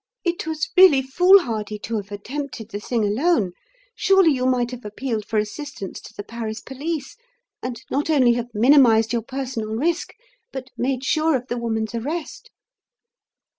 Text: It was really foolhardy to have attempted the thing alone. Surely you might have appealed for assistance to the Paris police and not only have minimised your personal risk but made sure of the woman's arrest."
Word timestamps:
It 0.23 0.47
was 0.47 0.71
really 0.75 1.03
foolhardy 1.03 1.77
to 1.77 1.97
have 1.97 2.11
attempted 2.11 2.69
the 2.69 2.79
thing 2.79 3.05
alone. 3.05 3.51
Surely 3.93 4.31
you 4.31 4.47
might 4.47 4.71
have 4.71 4.83
appealed 4.83 5.25
for 5.27 5.37
assistance 5.37 6.01
to 6.01 6.13
the 6.15 6.23
Paris 6.23 6.59
police 6.59 7.17
and 7.61 7.79
not 7.91 8.09
only 8.09 8.33
have 8.33 8.49
minimised 8.51 9.13
your 9.13 9.21
personal 9.21 9.75
risk 9.75 10.13
but 10.51 10.71
made 10.75 11.03
sure 11.03 11.35
of 11.35 11.45
the 11.49 11.57
woman's 11.59 11.93
arrest." 11.93 12.49